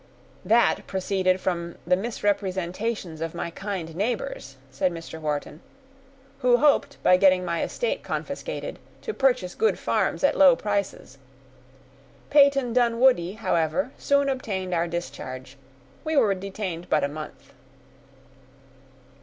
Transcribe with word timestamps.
"That 0.43 0.87
proceeded 0.87 1.39
from 1.39 1.75
the 1.85 1.95
misrepresentations 1.95 3.21
of 3.21 3.35
my 3.35 3.51
kind 3.51 3.95
neighbors," 3.95 4.55
said 4.71 4.91
Mr. 4.91 5.21
Wharton, 5.21 5.61
"who 6.39 6.57
hoped, 6.57 6.97
by 7.03 7.17
getting 7.17 7.45
my 7.45 7.61
estate 7.61 8.01
confiscated, 8.01 8.79
to 9.03 9.13
purchase 9.13 9.53
good 9.53 9.77
farms 9.77 10.23
at 10.23 10.35
low 10.35 10.55
prices. 10.55 11.19
Peyton 12.31 12.73
Dunwoodie, 12.73 13.33
however, 13.35 13.91
soon 13.95 14.27
obtained 14.27 14.73
our 14.73 14.87
discharge; 14.87 15.55
we 16.03 16.17
were 16.17 16.33
detained 16.33 16.89
but 16.89 17.03
a 17.03 17.07
month." 17.07 17.53